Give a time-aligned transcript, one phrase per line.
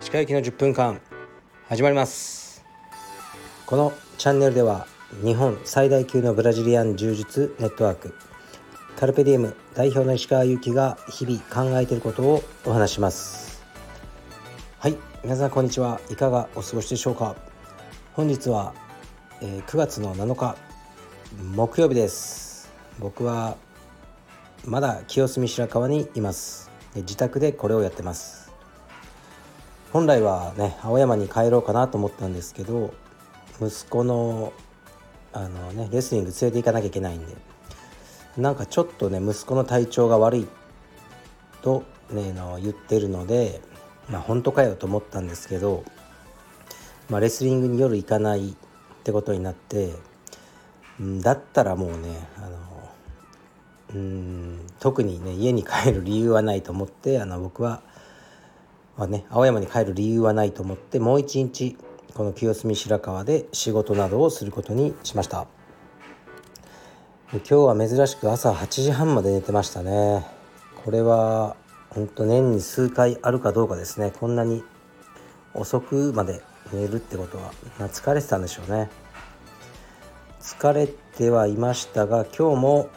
[0.00, 1.00] 石川行きの10分間
[1.68, 2.62] 始まります。
[3.64, 4.86] このチャンネルでは
[5.24, 8.14] 日本最大級のブラジリアン柔術ネットワーク
[8.98, 13.64] カルペディエム代表の石川祐希が日々考えていることをお話します。
[14.80, 15.98] はい皆さんこんにちは。
[16.10, 17.36] いかがお過ごしでしょうか。
[18.12, 18.74] 本日は、
[19.40, 20.56] え、9月の7日
[21.54, 22.70] 木曜日です。
[22.98, 23.56] 僕は
[24.66, 26.70] まだ清澄白河にいます。
[26.94, 28.52] 自宅でこれをやってます。
[29.92, 32.94] 本来はね青山に帰ろうかなと思ったんですけど
[33.60, 34.52] 息子の
[35.32, 37.34] あのねレスリング連れて行かなきゃいけないんで
[38.36, 40.46] なんかちょっとね息子の体調が悪い
[41.62, 43.60] とねの言ってるので
[44.08, 45.84] まあ本当かよと思ったんですけど、
[47.08, 48.54] まあ、レスリングに夜行かないっ
[49.04, 49.94] てことになって
[51.00, 52.69] だったらもうねあの
[53.94, 54.66] うん。
[54.78, 57.82] 特にね家に帰る理由はないと思ってあの僕は、
[58.96, 61.76] まね、青山に帰る理由はないと思ってもう一日
[62.14, 65.46] この清澄白河で仕事などをすることにしました。
[67.32, 70.26] 今日は珍しく朝8時半まで寝てましたね。
[70.84, 71.56] これは
[71.90, 74.12] 本当年に数回あるかどうかですね。
[74.18, 74.64] こんなに
[75.54, 77.52] 遅くまで寝るってことは、
[77.88, 78.90] 疲れてたんでしょうね。
[80.40, 82.88] 疲れてはいましたが今日も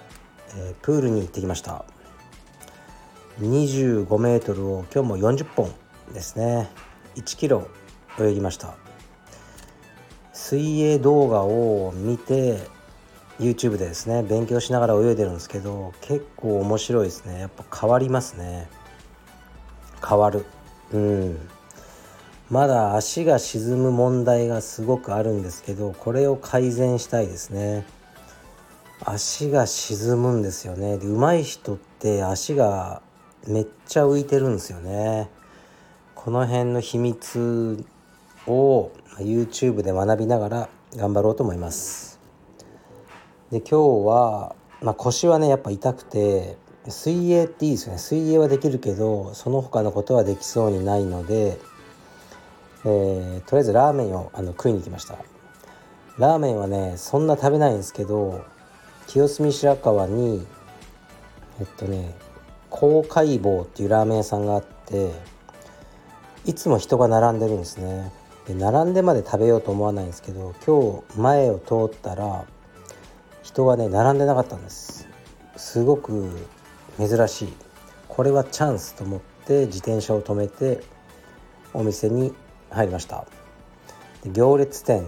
[0.58, 1.86] え、プールに行ってきました。
[3.40, 5.72] 25メートルを今日も40本
[6.14, 6.70] ですね。
[7.16, 7.68] 1キロ
[8.20, 8.76] 泳ぎました。
[10.34, 12.60] 水泳動画を見て
[13.40, 17.40] YouTube でですね勉強しながら泳いでるんですけど結構面白いですね。
[17.40, 18.68] やっぱ変わりますね。
[20.08, 20.46] 変わる。
[20.92, 21.50] うん。
[22.50, 27.86] まだ足が沈む問題がすごくあるんですけどこれを改善したいですね。
[29.02, 30.98] 足が沈むんですよね。
[30.98, 33.02] で上手い人って足が
[33.48, 35.30] めっちゃ浮いてるんですよね。
[36.16, 37.84] この辺の秘密
[38.48, 42.20] を YouTube で学びながら頑張ろうと思います。
[43.52, 48.00] で今日は、まあ、腰はねやっぱ痛くて水泳っていいですよね。
[48.00, 51.60] 水泳はできるけどその他のことはできそうにないので、
[52.86, 55.18] えー、とりあえずラーメンをあの食いに行きました。
[56.18, 58.46] ラーメンはねそんな食べないんですけど
[59.08, 60.46] 清澄白河に
[61.60, 62.16] えっとね
[62.70, 65.12] 高海坊っていうラーメン屋さんがあって
[66.46, 68.12] いつも人が並んでるんですね。
[68.48, 72.46] で並んでまで食べようと思わないんですけど今日前を通ったら
[73.42, 75.08] 人がね並んでなかったんです。
[75.56, 76.30] すごく
[76.98, 77.54] 珍しい。
[78.08, 80.84] これはチャンスと思って自転車を止めて
[81.74, 82.34] お店に
[82.70, 83.26] 入りました。
[84.24, 85.06] で行列店。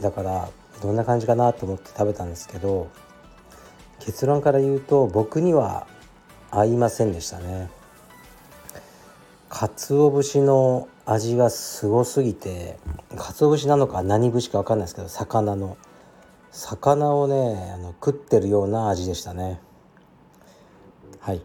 [0.00, 0.48] だから
[0.82, 2.88] どんな感じかなと思って食べたんですけど
[4.04, 5.86] 結論から言うと僕には
[6.50, 7.70] 合いませんでしたね。
[9.48, 12.78] 鰹節の味がすごすぎて
[13.16, 15.76] 鰹節なのか何節か分かんないですけど魚の。
[16.50, 19.60] 魚をねあの食ってるような味でしたね。
[21.20, 21.42] はい。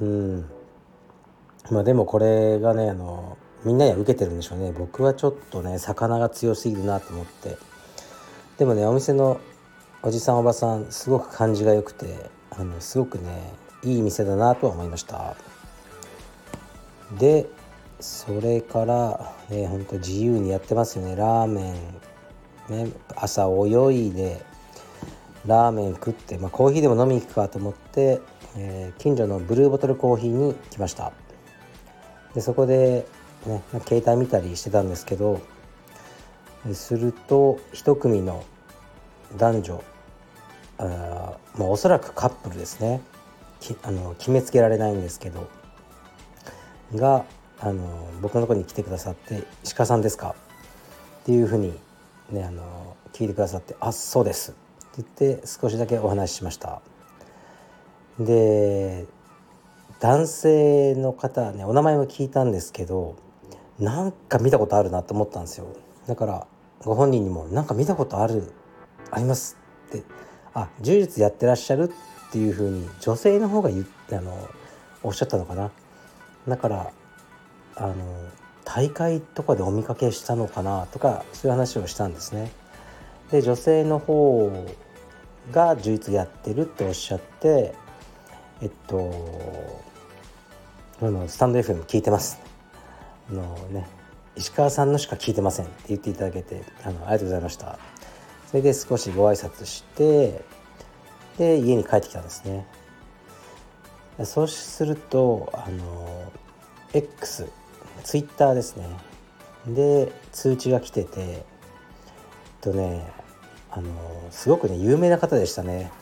[0.00, 0.44] うん。
[1.72, 4.72] まあでもこれがねあのみんなには受けてるんでしょうね。
[4.72, 7.56] 僕はちょっとね魚が強すぎるなと思って。
[8.58, 9.40] でもねお店の
[10.02, 13.52] おじさんおばさんすごく感じが良くてあのすごくね
[13.82, 15.36] いい店だなとは思いました。
[17.18, 17.46] で
[18.00, 21.16] それから、えー、ほんと自由にやってますよね。
[21.16, 21.74] ラーメ
[22.68, 24.44] ン、ね、朝泳いで
[25.46, 28.20] ラーメン食って、まあ、コーヒーでも飲みに行くかと思って、
[28.56, 31.12] えー、近所のブルーボトルコーヒーに来ました。
[32.34, 33.06] でそこで、
[33.46, 35.40] ね、携帯見たりしてたんですけど
[36.74, 38.44] すると一組の
[39.36, 39.84] 男女
[40.78, 43.00] あまあ、おそらくカップルですね。
[43.82, 45.48] あの決めつけられないんですけど。
[46.94, 47.24] が
[47.58, 49.42] あの僕のとこに来てくださって
[49.76, 50.34] 「鹿さんですか?」
[51.22, 51.78] っていうふうに、
[52.30, 54.52] ね、あの聞いてくださって「あそうです」
[54.92, 56.80] って言って少しだけお話ししました。
[58.20, 59.06] で
[60.00, 63.16] 男性の方ねお名前も聞いたんですけど
[63.78, 65.66] なんか見たことあるなと思ったんですよ。
[66.06, 66.46] だから
[66.84, 68.52] ご本人にも「なんか見たことある
[69.16, 69.56] あります」
[69.88, 70.02] って
[70.52, 71.90] あ柔術やってらっしゃる
[72.28, 74.48] っていうふうに女性の方が言あの
[75.02, 75.70] おっしゃったのかな。
[76.46, 76.92] だから
[77.74, 77.94] あの
[78.64, 82.52] 大会とかでお見かけしたのかなとかそういう話をしたんですね。
[83.30, 84.52] で女性の方
[85.50, 87.74] が柔術やってるっておっしゃって
[88.60, 89.80] えっと
[91.00, 92.38] あのスタンド FM 聞いてます。
[93.30, 93.88] あのね
[94.36, 97.78] 石川さんのしか聞いてませんって言っていただけてあのありがとうございました。
[98.56, 100.42] それで少しご挨拶して
[101.36, 102.66] で家に帰ってきたんですね。
[104.24, 106.32] そうするとあの
[106.94, 107.46] X
[108.02, 108.88] ツイッターですね。
[109.66, 111.44] で通知が来ててえっ
[112.62, 113.06] とね
[113.70, 113.92] あの
[114.30, 115.92] すごくね有名な方でしたね。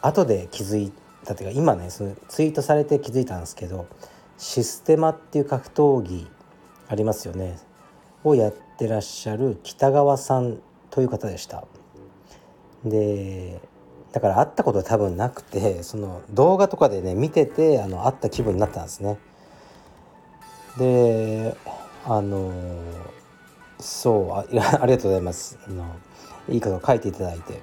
[0.00, 0.94] 後で気づい
[1.26, 3.86] たというか今ねそのツイートされて気づいたんですけど
[4.38, 6.26] システマっていう格闘技
[6.88, 7.58] ありますよね。
[8.24, 10.56] をやってらっしゃる北川さん
[10.88, 11.64] という方でした。
[12.84, 13.60] で
[14.12, 19.18] だから会ったこと多分なくてその動画とかでね見ててあの会った気分になったんですね。
[20.78, 21.56] で
[22.04, 22.52] あの
[23.78, 25.58] そう ありがとうございます。
[25.66, 25.84] あの
[26.48, 27.60] いいことを書いていただいて。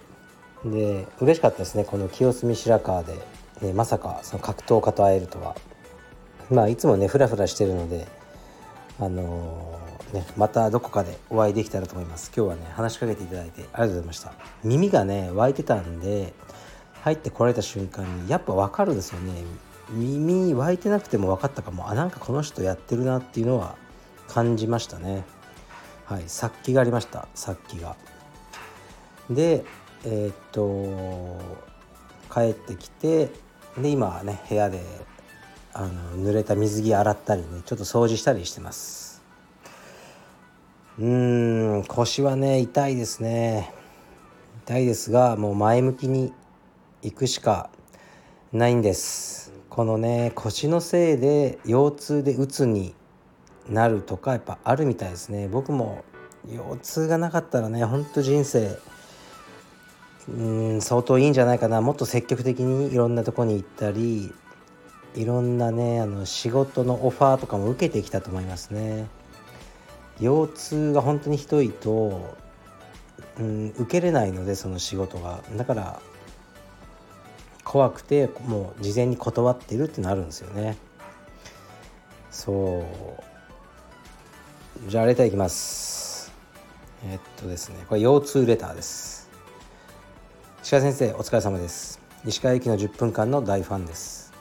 [0.65, 3.13] で嬉しかったですねこの清澄白河で、
[3.61, 5.55] ね、まさかその格闘家と会えるとは。
[6.49, 8.07] まあいつもねフラフラしてるので
[9.01, 9.78] あの、
[10.13, 12.31] ねまたどこかでお会いできたらと思います。
[12.35, 14.33] 今日はね話しかけていただいてありがとうございました。
[14.63, 16.33] 耳がね湧いてたんで
[17.01, 19.33] 入ってこられた瞬間にやっぱ分かるんですよね。
[19.91, 21.89] 耳湧いてなくても分かったかも。
[21.89, 23.75] あなんかこの人やってるなっていうのは
[24.27, 25.23] 感じましたね。
[26.05, 27.27] はい殺気がありました。
[27.35, 27.95] 殺気が。
[29.29, 29.63] で
[30.05, 31.39] えー、っと
[32.33, 33.31] 帰ってきて
[33.77, 34.81] で今ね部屋で
[35.73, 39.08] あの濡れた水着洗ったりねちょっと掃除したりしてます。
[40.99, 43.73] うん腰はね痛いですね。
[44.65, 46.33] 痛いですがもう前向きに
[47.01, 47.69] 行くしか
[48.51, 49.53] ないんです。
[49.69, 52.93] このね腰のせいで腰痛で鬱に
[53.69, 55.47] なるとかやっぱあるみたいですね。
[55.47, 56.03] 僕も
[56.45, 58.77] 腰痛がなかったらねほんと人生
[60.27, 61.79] うん相当いいんじゃないかな。
[61.79, 64.33] もっと積極的にいろんなとこに行ったり
[65.15, 69.07] いろんなねあの仕事のオファーとかも受けてきたと思いますね。
[70.19, 72.35] 腰痛が本当にひどいと、
[73.39, 75.41] うん、受けれないのでその仕事が。
[75.55, 76.01] だから
[77.63, 80.77] 怖くてもう事前に断ってるってなるんですよね。
[82.31, 82.85] そ
[84.87, 84.89] う。
[84.89, 86.31] じゃあレターいきます。
[87.05, 89.29] えっとですねこれ腰痛レターです。
[90.63, 91.99] 石川先生お疲れ様です。
[92.25, 94.33] 石川行きの10分間の大ファンです。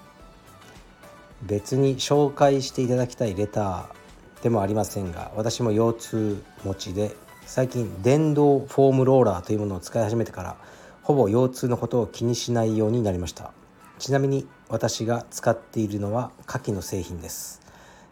[1.42, 3.97] 別に紹介していただきたいレター
[4.42, 10.56] でもありませんが私も腰痛持ちで最近電動フォームローラーというものを使い始めてから
[11.02, 13.52] ほぼ腰痛のことを気にしないようになりました。
[13.98, 17.62] ちなみに私が使っているのは下記の製品です。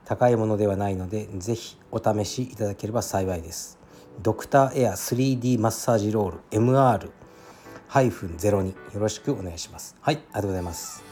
[0.07, 3.79] 高いものではないのでぜひお試しいただければ幸いです。
[4.23, 6.39] ドクターエア 3D マッサージロール
[7.91, 9.95] MR-02 よろしくお願いします。
[10.01, 11.05] はいありがとうございます。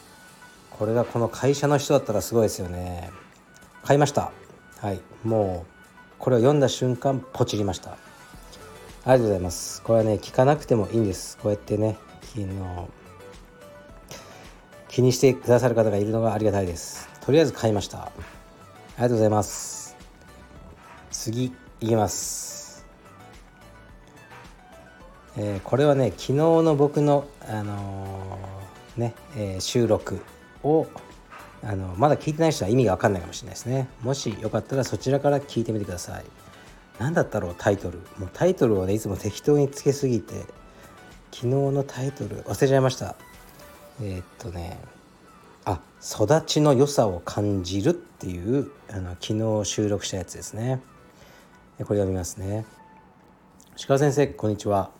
[0.70, 3.10] これがこの会社の人だったらすごいですよね。
[3.82, 4.43] 買いました。
[4.84, 7.92] はいもうこれを読んだ瞬間ポチりました。
[7.92, 7.96] あ
[9.06, 9.80] りがとうございます。
[9.80, 11.38] これはね聞かなくてもいいんです。
[11.38, 11.96] こうやってね
[12.36, 12.90] の
[14.88, 17.08] 気にしてくださる方がいるのがありがたいです。
[17.24, 18.02] とりあえず買いました。
[18.02, 18.12] あ
[18.98, 19.96] りがとうございます。
[21.10, 21.46] 次
[21.80, 22.84] いきます。
[25.38, 30.20] えー、これはね昨日の僕のあのー、ね、えー、収録
[30.62, 30.86] を
[31.66, 33.88] あのまだ聞いてない人は意味が分かんないかもしれないですね。
[34.02, 36.24] もしよかったらそちらから聞いてみてください。
[36.98, 37.98] 何だったろうタイトル。
[38.18, 40.34] もうタイトルをねいつも適当につけすぎて
[41.32, 43.16] 昨日のタイトル忘れちゃいました。
[44.02, 44.78] えー、っとね
[45.64, 50.80] あ育ちの良さを感じるっていうあの昨日収録したやつですね。
[51.78, 52.66] これ読みますね。
[53.86, 54.90] 鹿先生こんにちは。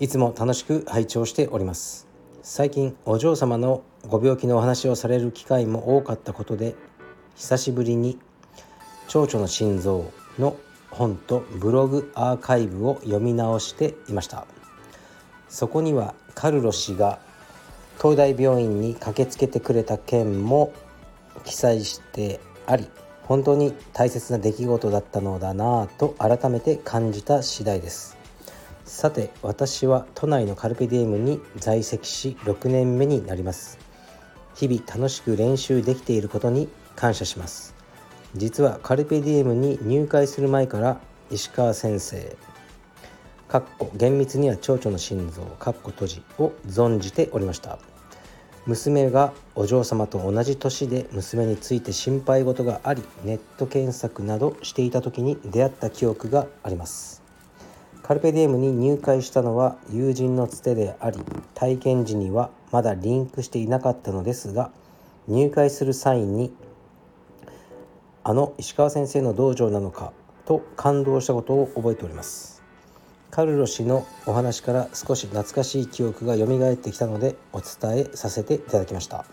[0.00, 2.13] いつも楽しく拝聴しております。
[2.46, 6.74] 最近お嬢様のご病気のお話をされる機会も多かったことで
[7.36, 8.18] 久しぶりに
[9.08, 10.04] 「蝶々の心臓」
[10.38, 10.54] の
[10.90, 14.46] 本とブログアーカイブを読み直していました。
[15.48, 17.18] そこにはカルロ氏が
[17.96, 20.70] 東大病院に駆けつけてくれた件も
[21.44, 22.90] 記載してあり
[23.22, 28.18] 本当に大切な出来事だったのだなぁと改めて感じた次第です。
[28.84, 33.78] さて私は都内のカルペディエムに在籍し6年目になります。
[34.54, 37.74] 日々楽しく練習できていることに感謝します。
[38.36, 41.00] 実はカルペディエムに入会する前から
[41.30, 42.36] 石川先生
[43.48, 47.78] かっこ厳密には蝶々の心臓かっこ閉じを存じておりました。
[48.66, 57.23] 娘がお嬢様と同じ年で娘について心配事がありネット検索などしていた時に出会った記憶があります。
[58.06, 61.18] カルペディエムに入会したのは友人のつてであり
[61.54, 64.70] 体験時にはまだリンクしていなかったのですが
[65.26, 66.54] 入会する際に
[68.22, 70.12] あの石川先生の道場なのか
[70.44, 72.62] と感動したことを覚えております。
[73.30, 79.24] カルロ氏のお話から少し懐かしい記憶が蘇ってきたのでお伝えさせていただきました。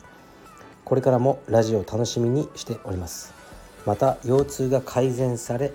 [0.86, 3.34] これからもラジオ楽しみにしております。
[3.86, 5.74] また腰痛が改善され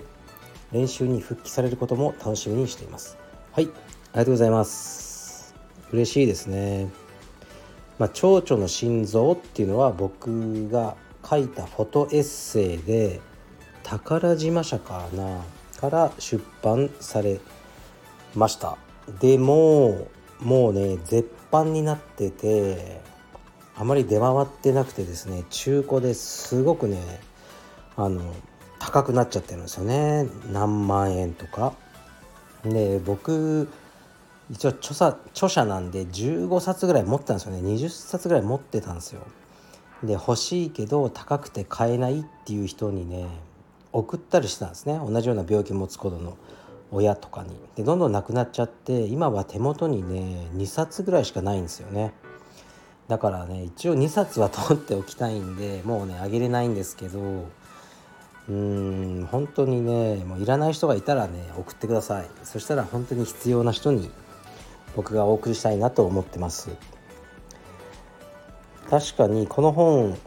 [0.71, 3.17] 練習に復帰されることも楽しみにしています。
[3.51, 3.65] はい。
[3.65, 3.71] あり
[4.13, 5.55] がとうございます。
[5.91, 6.89] 嬉しいですね。
[7.99, 10.95] まあ、蝶々の心臓っていうのは僕が
[11.27, 13.19] 書いたフォトエッセイで
[13.83, 15.41] 宝島社かな
[15.79, 17.39] から出版され
[18.35, 18.77] ました。
[19.19, 20.07] でも
[20.39, 23.01] もうね絶版になってて
[23.75, 27.21] あまり出回ってなくてですね中古ですごくね
[27.95, 28.33] あの
[28.87, 30.27] 高くなっちゃってるんですよね。
[30.53, 31.73] 何万円とか。
[32.63, 33.67] で僕
[34.49, 37.59] 一応著者著者なんで15冊ぐらい持ってたんですよね。
[37.59, 39.21] 20冊ぐらい持ってたんですよ。
[40.03, 43.27] で欲しいけど高くて買えないっていう人にね
[43.91, 44.97] 送ったりしてたんですね。
[44.97, 46.37] 同じような病気持つ子の
[46.91, 47.49] 親とかに。
[47.75, 52.13] でどんどんなくなっちゃって今は手元にね2冊ぐらいしかないんですよね。
[53.09, 57.19] だからね一応2冊は取っておきたいんでもうねあげれないんですけど
[58.49, 64.09] うん本当にねもういらない人がいたらね送ってくださいそしたら本当に必要な人に
[64.95, 66.69] 僕がお送りしたいなと思ってます
[68.89, 70.17] 確かにこの本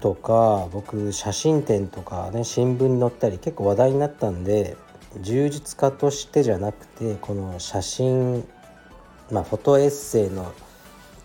[0.00, 4.76] とか僕写真展とかね新聞に載ったり結構話題になったんで
[5.20, 8.46] 充実家としてじゃなくてこの写真
[9.30, 10.52] まあフォトエッセイの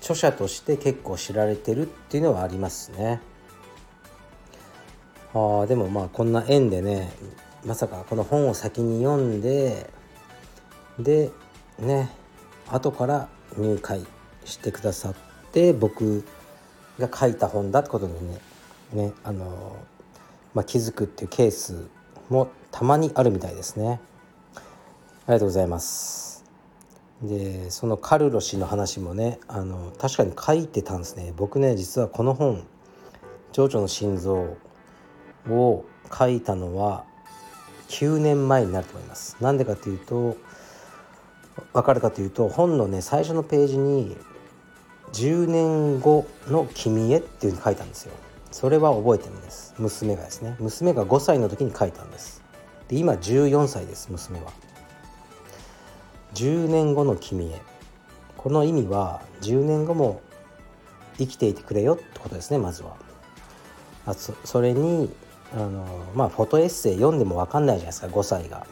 [0.02, 3.22] 著者として結構知られてるっていうのはありますね。
[5.34, 7.12] あでもまあこんな縁でね
[7.66, 9.90] まさかこの本を先に読んで
[11.00, 11.32] で
[11.80, 12.10] ね
[12.70, 14.06] 後から入会
[14.46, 15.16] してくださっ
[15.52, 16.24] て僕
[17.00, 18.40] が書いた本だってことにね
[18.94, 19.78] ねあの、
[20.54, 21.88] まあ、気づくっていうケース
[22.30, 24.00] もたまにあるみたいですね。
[24.56, 26.44] ありがとうございます。
[27.22, 31.34] でそのカルロ氏の話もねあの確かに書いてたんですね。
[31.38, 32.66] 僕ね実はこの本
[33.54, 34.58] 「蝶々の心臓」
[35.50, 35.86] を
[36.16, 37.06] 書いたのは
[37.90, 39.38] 9年前になると思います。
[39.42, 40.38] なんでかというと
[41.74, 44.18] 分かるかというと本のね最初のページに
[45.14, 48.14] 「10年後の君へ」っていうふうに書いたんですよ。
[48.52, 49.74] それは覚えてるんです。
[49.78, 50.56] 娘がですね。
[50.60, 52.44] 娘が5歳の時に書いたんです。
[52.88, 54.52] で今14歳です娘は。
[56.36, 57.62] 10年後の君へ。
[58.38, 60.22] この意味は10年後も
[61.18, 62.96] 生きていてくれよってことですねまずは。
[64.06, 65.14] あそそれに
[65.54, 68.66] あのまあフォトエッセイ読んでも分かんないじゃないですか5歳が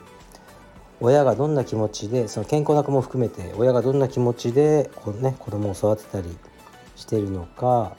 [1.00, 6.38] 親がどんな気持ちでその健康な子も含めて親がどんな気持ちでこ、ね、子供を育てたり
[6.95, 7.95] してるのか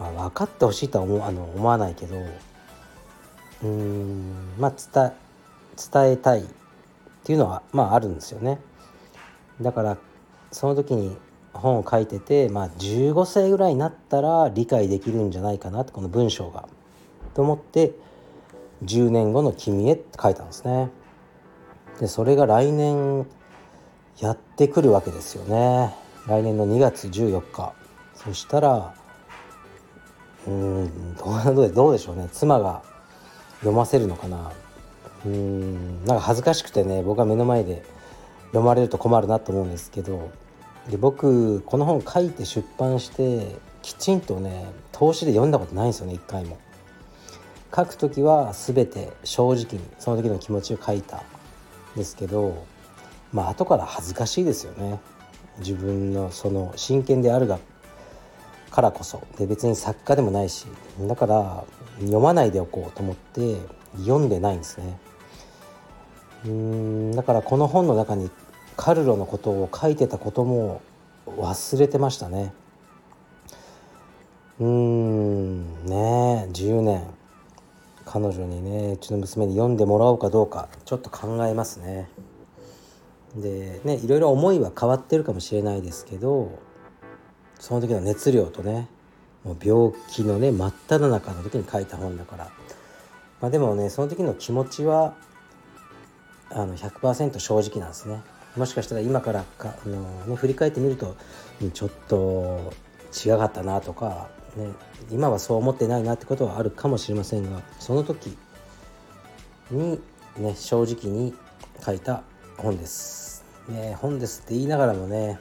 [0.00, 2.16] まあ、分かってほしいとは思あの思わないけど
[3.62, 5.12] うんまあ伝
[5.92, 6.44] 伝えたいっ
[7.22, 8.58] ていうのはまああるんですよね。
[9.60, 9.98] だから
[10.50, 11.16] その時に
[11.52, 16.68] 本を書いてて、まあ、15歳ぐらいになったら理解できるんじゃないかなってこの文章が。
[17.34, 17.92] と思って
[18.84, 20.90] 10年後の君へって書いたんですね。
[22.00, 23.26] でそれが来年
[24.18, 25.94] やってくるわけですよね。
[26.26, 27.72] 来年の2月14日。
[28.14, 28.94] そしたら
[30.46, 32.82] うんどうどうでしょうね妻が
[33.58, 34.52] 読ませるのかな
[35.24, 37.82] うんなんか恥ずかしくてね僕は目の前で
[38.48, 40.30] 読まれると困るなと思うんですけど
[40.90, 46.58] で僕この本書いて出版してきちんとね投資で読んだことないんですよね一回も。
[47.74, 51.20] 書く時は全て正直にその時の気持ちを書いたん
[51.96, 52.64] ですけど
[53.32, 55.00] まあ後から恥ずかしいですよね。
[55.58, 57.58] 自分のその真剣であるが
[58.70, 59.22] からこそ。
[59.36, 60.66] で別に作家でもないし
[61.00, 61.64] だから
[62.00, 63.56] 読まないでおこうと思って
[63.98, 64.98] 読んでないんですね。
[66.46, 68.30] うんだからこの本の中に
[68.76, 70.80] カルロのことを書いてたことも
[71.26, 72.52] 忘れてましたね。
[74.58, 77.19] うんねえ10年。
[78.12, 82.08] 彼女にねうちの娘に読んでもらおうかどうかちょっと考えますね。
[83.36, 86.58] でねいろいろ思いは変わってるかもしれないですけど
[87.60, 88.88] その時の熱量とね
[89.44, 92.50] もう病気のね真っ只中の時に書いた本だから、
[93.40, 95.14] まあ、でもねその時の気持ちは
[96.48, 98.22] あの100%正直なんですね。
[98.56, 101.14] もしかしたら今からかあの、ね、振り返ってみると
[101.72, 102.72] ちょっと
[103.24, 104.72] 違かったなとか、ね、
[105.10, 108.36] 今はそう思ってないなってことはあるかもしれませんがその時
[109.70, 110.00] に、
[110.36, 111.34] ね、正直に
[111.84, 112.22] 書いた
[112.56, 113.44] 本です。
[113.68, 115.38] ね、本ですって言いながらもね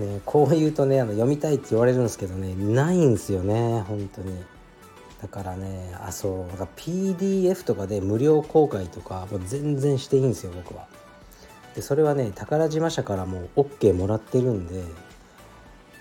[0.00, 4.34] ね、こう言うとねあの読みたいって言われるんですけどねないんですよね本当に
[5.20, 10.86] だからねあそうなんか PDF とかで無料公開とかもう全然していいんですよ僕は
[11.74, 14.82] でそれはね宝島社からもう OK もらってるんで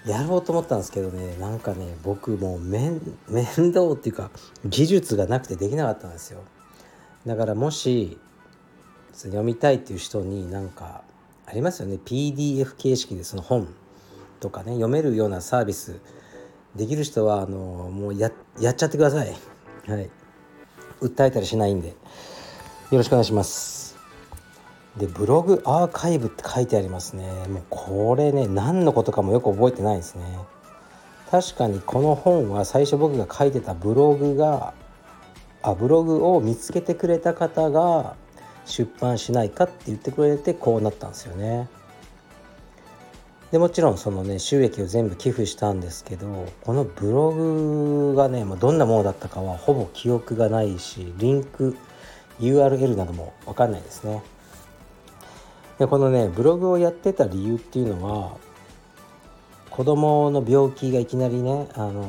[0.06, 4.32] やろうと思ったんですけどねなんかね僕もう面倒っていうか
[4.66, 6.42] 技術がなくてできなかったんですよ。
[7.26, 8.18] だからもし
[9.14, 11.02] 読みたいっていう人になんか
[11.46, 12.00] ありますよね。
[12.04, 13.68] PDF 形式でその本
[14.40, 16.00] とかね読めるようなサービス
[16.76, 17.58] できる人はあの
[17.92, 19.36] もうややっちゃってください。
[19.88, 20.10] はい。
[21.02, 21.90] 訴えたりしないんで。
[21.90, 21.96] よ
[22.98, 23.79] ろしくお願いします。
[25.00, 27.24] でブログアーカイブって書いてありますね。
[27.48, 30.24] もうこれね何のことかもよく覚えてないですね。
[31.32, 34.74] 確かにこの本は最初僕が書いてたブログが
[35.62, 38.16] あブログを見つけてくれた方が
[38.66, 41.70] 出版しないかって言ってくれてこうなったんですよね。
[43.52, 51.76] でもちろんそのね収益を全部寄付したんですけどこのブログがね、ま、どんなものだったかはほぼ記憶がないしリンク
[52.40, 54.22] URL なども分かんないですね。
[55.80, 58.38] でこのねブログをやってた理由っていうのは
[59.70, 62.04] 子供の病気がいきなりね、あの、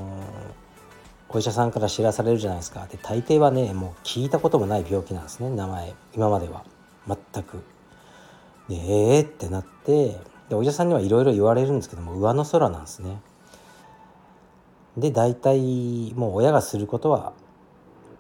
[1.28, 2.88] お医者さんから知らされるじゃないですか。
[2.90, 6.64] で大抵はねもう聞いたこともない病気なんですね名前今までは。
[7.06, 7.62] 全く。
[8.68, 10.16] でええー、ってなって
[10.48, 13.20] でお医者さんにはいろいろ言われるんですけども上の空なんですね。
[14.96, 17.32] で大体もう親がすることは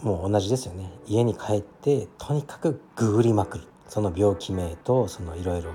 [0.02, 0.92] もう同じですよね。
[1.08, 3.64] 家に帰ってとにかくググりまくる。
[3.90, 5.72] その病気名とそのいろいろ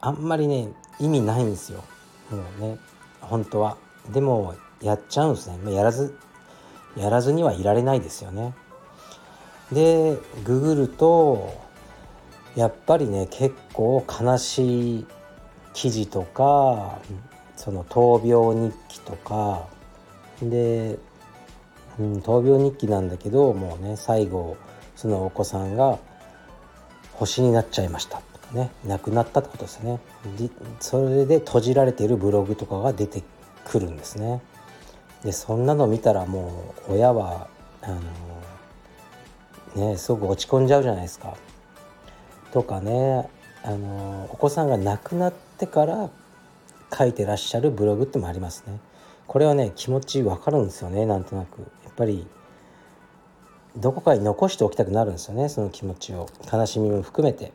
[0.00, 1.84] あんまりね意味ないんですよ。
[2.30, 2.78] もうね
[3.20, 3.76] 本当は。
[4.10, 5.72] でもやっちゃうんですね。
[5.72, 6.18] やらず
[6.96, 8.54] やらずにはいられないですよね。
[9.70, 11.54] でググると
[12.56, 15.06] やっぱりね結構悲しい
[15.74, 16.98] 記事とか
[17.54, 19.68] その闘病日記とか。
[20.42, 20.98] で、
[22.00, 24.56] うん、闘病日記なんだけどもうね最後
[24.96, 26.00] そのお子さんが
[27.18, 29.98] 星になっちゃいましたとかね亡くなったってことですね
[30.80, 33.22] それで閉じられているブログとかが出て
[33.64, 34.40] くるんですね
[35.24, 37.48] でそんなの見たらもう親は
[37.82, 37.88] あ
[39.76, 41.34] のねすごく落ち込んじゃうじゃないですか
[42.52, 43.28] とかね
[43.64, 46.10] あのお子さんが亡くなってから
[46.96, 48.80] 書いてらっしゃるブログってもありますね。
[49.26, 51.60] これはね気持ちわかるんですよねなんとなく。
[51.84, 52.26] やっぱり
[53.78, 57.52] どこかに残しておきたくなるんですよねその気持ちを悲しみも含めて。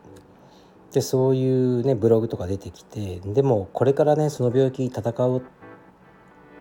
[0.93, 5.41] でそういうねブログとか出てきてでもこれからねその病気戦う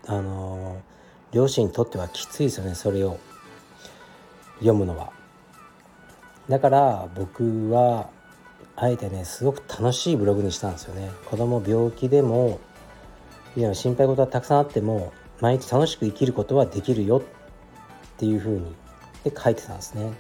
[0.07, 0.81] あの
[1.33, 3.19] 両親にとってはきついですよねそれを
[4.61, 5.13] 読むのは。
[6.49, 8.09] だから僕は
[8.75, 12.59] あえてねすごく楽しいブログにしたんですよね子供病気でも
[13.55, 17.23] いや心配事はたくさんあっても毎日楽しく生きることはできるよっ
[18.17, 18.75] ていうふうに
[19.25, 20.13] で書いてたんですね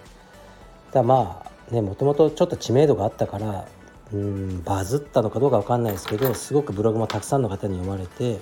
[0.92, 3.66] だまあねもともとちょっと知名度があったから
[4.12, 8.40] うんバズったのかどうか分かんないですけどすごくブログもたくさんの方に読まれて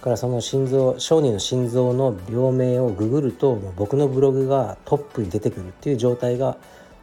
[0.00, 6.56] からその心臓小児の心臓の病名をググるともう僕のブログがトップに出てくるっていう状態が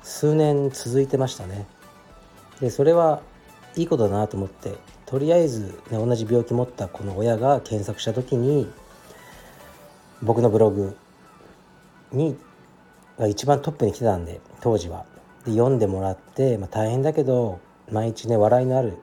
[0.04, 1.66] 数年続いてましたね。
[2.62, 3.22] でそれは
[3.76, 8.72] いいことだなと思ってとりあえず、ね、同じ病気持ったこの親が検索した時に
[10.22, 10.96] 僕のブログ
[12.12, 12.38] に
[13.18, 15.06] が一番トップに来てたんで当時は。
[15.46, 17.60] で読んでもらって、まあ、大変だけど
[17.92, 18.98] 毎日ね笑いのある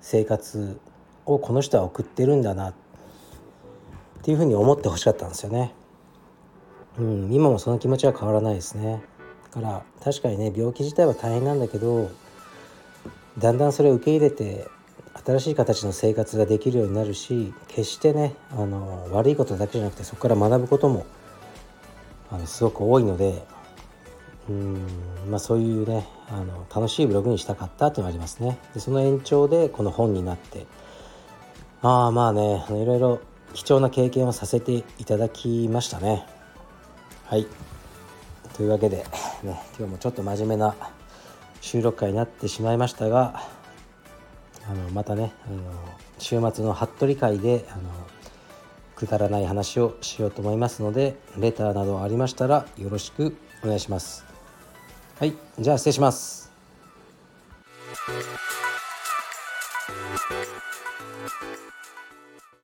[0.00, 0.80] 生活
[1.26, 2.74] をこの人は送ってるんだなっ
[4.22, 5.74] ていうふうに思ってほしかったんですよね。
[6.98, 9.02] うん、今もその気持ちは変わらないですね。
[9.52, 12.10] だから確かにね病気自体は大変なんだけど
[13.38, 14.68] だんだんそれを受け入れて
[15.24, 21.06] 新しい形の生活ができるようになるし決してねあの悪いことだけじゃなくてそこから学ぶことも
[22.30, 23.44] あのすごく多いので
[24.48, 24.78] うん、
[25.30, 28.58] まあ、そういうねあの楽しいブログにしたかったというのがありますね。
[28.74, 30.66] でその延長でこの本になって
[31.82, 33.20] ああまあねいろいろ
[33.54, 36.26] 貴重な経験をさせていただきましたね。
[37.26, 37.46] はい。
[38.56, 38.98] というわけで、
[39.42, 40.76] ね、今日もちょっと真面目な
[41.60, 43.42] 収録会になってしまいましたが
[44.68, 45.62] あのまたねあの
[46.18, 47.82] 週末の服部会であの
[48.96, 54.24] くだらない話をしようと思いますのでレターなどありましたらよろしくお願いします。
[55.18, 56.50] はいじゃあ失礼します。